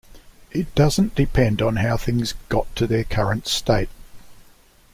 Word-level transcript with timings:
It 0.51 0.73
doesn't 0.73 1.13
depend 1.13 1.61
on 1.61 1.75
how 1.75 1.95
things 1.95 2.33
got 2.49 2.75
to 2.75 2.87
their 2.87 3.03
current 3.03 3.45
state. 3.45 3.89